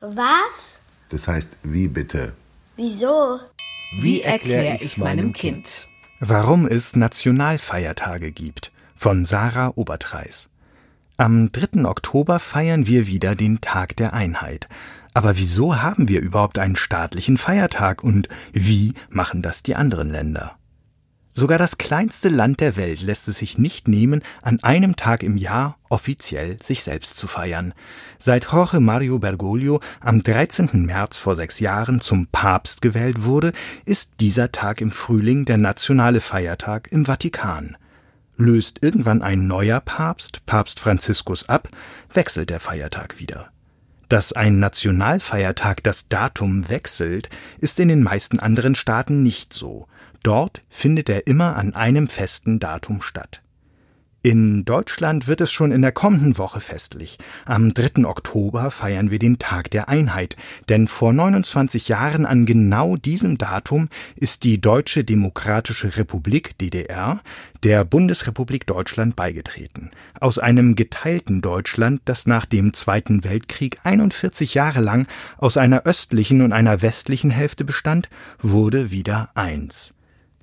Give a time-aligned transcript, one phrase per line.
[0.00, 0.80] Was?
[1.10, 2.32] Das heißt, wie bitte?
[2.76, 3.38] Wieso?
[4.00, 5.86] Wie erkläre ich's meinem Kind?
[6.20, 10.48] Warum es Nationalfeiertage gibt von Sarah Obertreis.
[11.18, 11.84] Am 3.
[11.84, 14.68] Oktober feiern wir wieder den Tag der Einheit.
[15.12, 20.56] Aber wieso haben wir überhaupt einen staatlichen Feiertag und wie machen das die anderen Länder?
[21.32, 25.36] Sogar das kleinste Land der Welt lässt es sich nicht nehmen, an einem Tag im
[25.36, 27.72] Jahr offiziell sich selbst zu feiern.
[28.18, 30.70] Seit Jorge Mario Bergoglio am 13.
[30.72, 33.52] März vor sechs Jahren zum Papst gewählt wurde,
[33.84, 37.76] ist dieser Tag im Frühling der nationale Feiertag im Vatikan.
[38.36, 41.68] Löst irgendwann ein neuer Papst, Papst Franziskus, ab,
[42.12, 43.50] wechselt der Feiertag wieder.
[44.08, 49.86] Dass ein Nationalfeiertag das Datum wechselt, ist in den meisten anderen Staaten nicht so.
[50.22, 53.42] Dort findet er immer an einem festen Datum statt.
[54.22, 57.16] In Deutschland wird es schon in der kommenden Woche festlich.
[57.46, 58.04] Am 3.
[58.04, 60.36] Oktober feiern wir den Tag der Einheit,
[60.68, 67.18] denn vor 29 Jahren an genau diesem Datum ist die Deutsche Demokratische Republik DDR
[67.62, 69.90] der Bundesrepublik Deutschland beigetreten.
[70.20, 75.06] Aus einem geteilten Deutschland, das nach dem Zweiten Weltkrieg 41 Jahre lang
[75.38, 79.94] aus einer östlichen und einer westlichen Hälfte bestand, wurde wieder eins.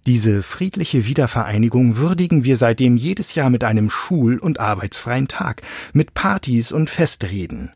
[0.07, 6.13] Diese friedliche Wiedervereinigung würdigen wir seitdem jedes Jahr mit einem schul- und arbeitsfreien Tag, mit
[6.13, 7.73] Partys und Festreden.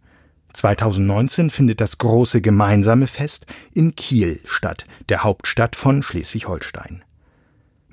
[0.54, 7.04] 2019 findet das große gemeinsame Fest in Kiel statt, der Hauptstadt von Schleswig-Holstein.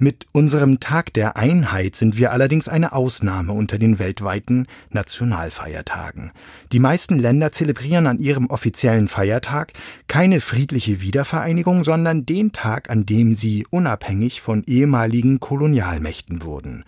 [0.00, 6.30] Mit unserem Tag der Einheit sind wir allerdings eine Ausnahme unter den weltweiten Nationalfeiertagen.
[6.70, 9.72] Die meisten Länder zelebrieren an ihrem offiziellen Feiertag
[10.06, 16.84] keine friedliche Wiedervereinigung, sondern den Tag, an dem sie unabhängig von ehemaligen Kolonialmächten wurden.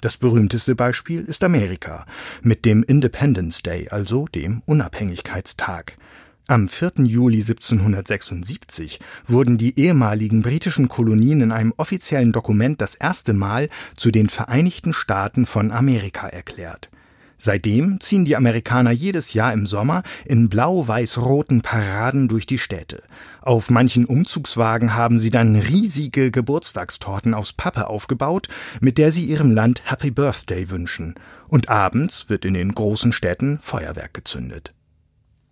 [0.00, 2.06] Das berühmteste Beispiel ist Amerika
[2.40, 5.98] mit dem Independence Day, also dem Unabhängigkeitstag.
[6.46, 7.06] Am 4.
[7.06, 14.10] Juli 1776 wurden die ehemaligen britischen Kolonien in einem offiziellen Dokument das erste Mal zu
[14.10, 16.90] den Vereinigten Staaten von Amerika erklärt.
[17.38, 23.02] Seitdem ziehen die Amerikaner jedes Jahr im Sommer in blau-weiß-roten Paraden durch die Städte.
[23.40, 28.48] Auf manchen Umzugswagen haben sie dann riesige Geburtstagstorten aus Pappe aufgebaut,
[28.82, 31.14] mit der sie ihrem Land Happy Birthday wünschen.
[31.48, 34.74] Und abends wird in den großen Städten Feuerwerk gezündet.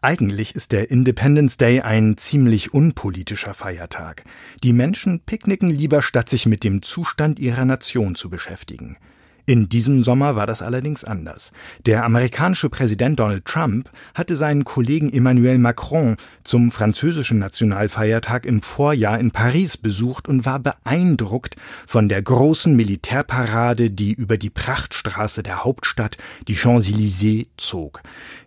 [0.04, 4.24] Eigentlich ist der Independence Day ein ziemlich unpolitischer Feiertag.
[4.64, 8.96] Die Menschen picknicken lieber, statt sich mit dem Zustand ihrer Nation zu beschäftigen.
[9.44, 11.50] In diesem Sommer war das allerdings anders.
[11.84, 19.18] Der amerikanische Präsident Donald Trump hatte seinen Kollegen Emmanuel Macron zum französischen Nationalfeiertag im Vorjahr
[19.18, 21.56] in Paris besucht und war beeindruckt
[21.88, 28.00] von der großen Militärparade, die über die Prachtstraße der Hauptstadt, die Champs-Élysées, zog.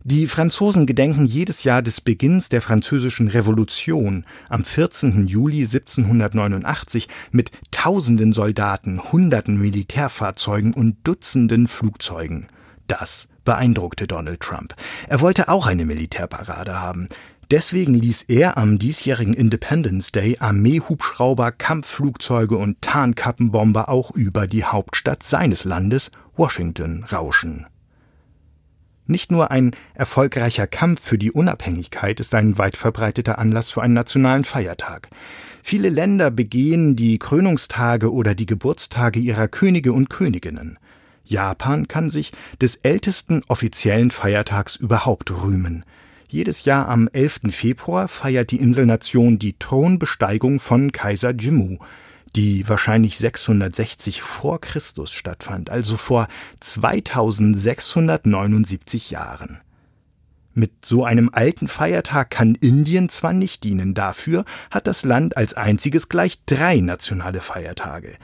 [0.07, 5.27] Die Franzosen gedenken jedes Jahr des Beginns der französischen Revolution am 14.
[5.27, 12.47] Juli 1789 mit tausenden Soldaten, hunderten Militärfahrzeugen und Dutzenden Flugzeugen.
[12.87, 14.75] Das beeindruckte Donald Trump.
[15.07, 17.07] Er wollte auch eine Militärparade haben.
[17.49, 25.23] Deswegen ließ er am diesjährigen Independence Day Armeehubschrauber, Kampfflugzeuge und Tarnkappenbomber auch über die Hauptstadt
[25.23, 27.65] seines Landes, Washington, rauschen.
[29.07, 33.93] Nicht nur ein erfolgreicher Kampf für die Unabhängigkeit ist ein weit verbreiteter Anlass für einen
[33.95, 35.07] nationalen Feiertag.
[35.67, 40.77] Viele Länder begehen die Krönungstage oder die Geburtstage ihrer Könige und Königinnen.
[41.23, 45.83] Japan kann sich des ältesten offiziellen Feiertags überhaupt rühmen.
[46.27, 47.49] Jedes Jahr am 11.
[47.49, 51.79] Februar feiert die Inselnation die Thronbesteigung von Kaiser Jimmu,
[52.35, 56.27] die wahrscheinlich 660 vor Christus stattfand, also vor
[56.59, 59.61] 2679 Jahren.
[60.57, 65.53] Mit so einem alten Feiertag kann Indien zwar nicht dienen, dafür hat das Land als
[65.53, 68.15] einziges gleich drei nationale Feiertage.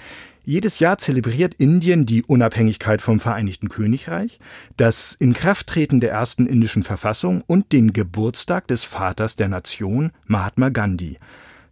[0.46, 4.40] Jedes Jahr zelebriert Indien die Unabhängigkeit vom Vereinigten Königreich,
[4.78, 11.20] das Inkrafttreten der ersten indischen Verfassung und den Geburtstag des Vaters der Nation, Mahatma Gandhi.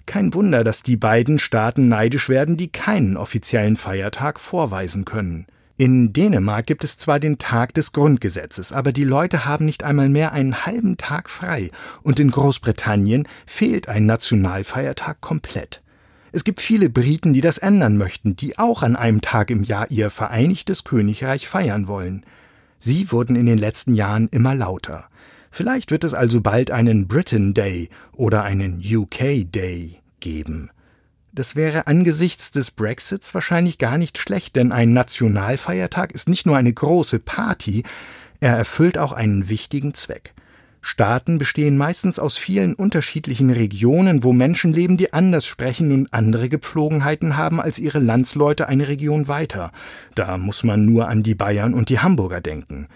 [0.06, 5.47] Kein Wunder, dass die beiden Staaten neidisch werden, die keinen offiziellen Feiertag vorweisen können.
[5.79, 10.09] In Dänemark gibt es zwar den Tag des Grundgesetzes, aber die Leute haben nicht einmal
[10.09, 11.71] mehr einen halben Tag frei,
[12.03, 15.81] und in Großbritannien fehlt ein Nationalfeiertag komplett.
[16.33, 19.89] Es gibt viele Briten, die das ändern möchten, die auch an einem Tag im Jahr
[19.89, 22.25] ihr Vereinigtes Königreich feiern wollen.
[22.81, 25.05] Sie wurden in den letzten Jahren immer lauter.
[25.49, 30.71] Vielleicht wird es also bald einen Britain Day oder einen UK Day geben.
[31.31, 36.57] Das wäre angesichts des Brexits wahrscheinlich gar nicht schlecht, denn ein Nationalfeiertag ist nicht nur
[36.57, 37.83] eine große Party,
[38.39, 40.33] er erfüllt auch einen wichtigen Zweck.
[40.81, 46.47] Staaten bestehen meistens aus vielen unterschiedlichen Regionen, wo Menschen leben, die anders sprechen und andere
[46.47, 49.71] Gepflogenheiten haben als ihre Landsleute eine Region weiter.
[50.15, 52.87] Da muss man nur an die Bayern und die Hamburger denken.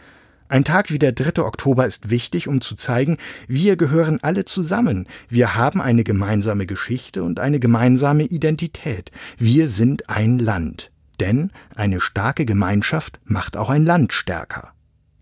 [0.54, 1.42] Ein Tag wie der 3.
[1.42, 3.18] Oktober ist wichtig, um zu zeigen,
[3.48, 5.08] wir gehören alle zusammen.
[5.28, 9.10] Wir haben eine gemeinsame Geschichte und eine gemeinsame Identität.
[9.40, 10.92] Wir sind ein Land.
[11.20, 14.74] Denn eine starke Gemeinschaft macht auch ein Land stärker.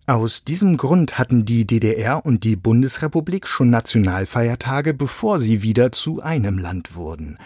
[0.05, 6.21] Aus diesem Grund hatten die DDR und die Bundesrepublik schon Nationalfeiertage, bevor sie wieder zu
[6.21, 7.37] einem Land wurden.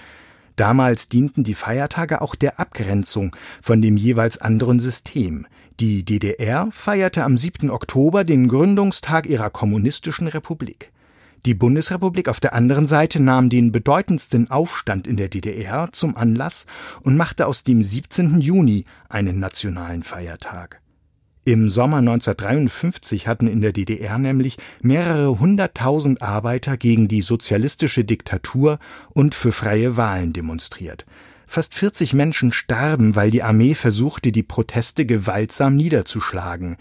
[0.56, 5.46] Damals dienten die Feiertage auch der Abgrenzung von dem jeweils anderen System.
[5.82, 7.70] Die DDR feierte am 7.
[7.70, 10.94] Oktober den Gründungstag ihrer kommunistischen Republik.
[11.46, 16.66] Die Bundesrepublik auf der anderen Seite nahm den bedeutendsten Aufstand in der DDR zum Anlass
[17.02, 18.40] und machte aus dem 17.
[18.40, 20.80] Juni einen nationalen Feiertag.
[21.44, 28.80] Im Sommer 1953 hatten in der DDR nämlich mehrere hunderttausend Arbeiter gegen die sozialistische Diktatur
[29.10, 31.06] und für freie Wahlen demonstriert.
[31.48, 36.78] Fast 40 Menschen starben, weil die Armee versuchte, die Proteste gewaltsam niederzuschlagen.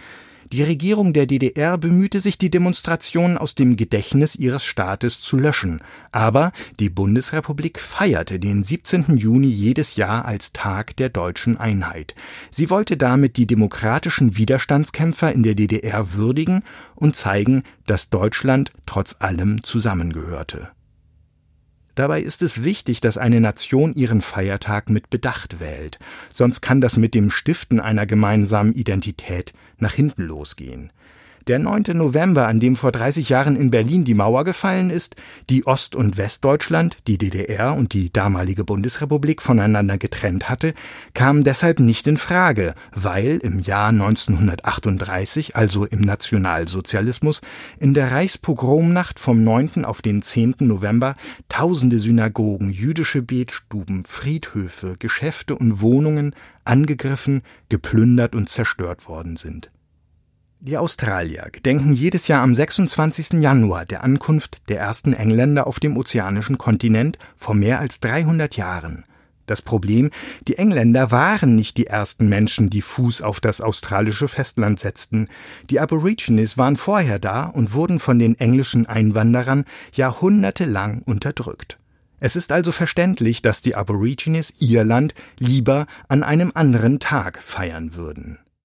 [0.52, 5.80] Die Regierung der DDR bemühte sich, die Demonstrationen aus dem Gedächtnis ihres Staates zu löschen,
[6.12, 9.16] aber die Bundesrepublik feierte den 17.
[9.16, 12.14] Juni jedes Jahr als Tag der deutschen Einheit.
[12.50, 16.62] Sie wollte damit die demokratischen Widerstandskämpfer in der DDR würdigen
[16.94, 20.68] und zeigen, dass Deutschland trotz allem zusammengehörte.
[21.94, 25.98] Dabei ist es wichtig, dass eine Nation ihren Feiertag mit Bedacht wählt,
[26.32, 30.92] sonst kann das mit dem Stiften einer gemeinsamen Identität nach hinten losgehen.
[31.46, 31.84] Der 9.
[31.92, 35.14] November, an dem vor 30 Jahren in Berlin die Mauer gefallen ist,
[35.50, 40.72] die Ost- und Westdeutschland, die DDR und die damalige Bundesrepublik voneinander getrennt hatte,
[41.12, 47.42] kam deshalb nicht in Frage, weil im Jahr 1938, also im Nationalsozialismus,
[47.78, 49.84] in der Reichspogromnacht vom 9.
[49.84, 50.54] auf den 10.
[50.60, 51.14] November
[51.50, 59.68] tausende Synagogen, jüdische Betstuben, Friedhöfe, Geschäfte und Wohnungen angegriffen, geplündert und zerstört worden sind.
[60.66, 63.42] Die Australier gedenken jedes Jahr am 26.
[63.42, 69.04] Januar der Ankunft der ersten Engländer auf dem ozeanischen Kontinent vor mehr als 300 Jahren.
[69.44, 70.08] Das Problem,
[70.48, 75.28] die Engländer waren nicht die ersten Menschen, die Fuß auf das australische Festland setzten.
[75.68, 81.76] Die Aborigines waren vorher da und wurden von den englischen Einwanderern jahrhundertelang unterdrückt.
[82.20, 87.96] Es ist also verständlich, dass die Aborigines ihr Land lieber an einem anderen Tag feiern
[87.96, 88.38] würden.